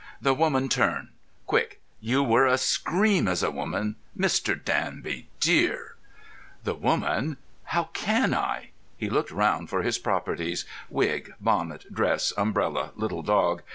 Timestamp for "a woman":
3.43-3.97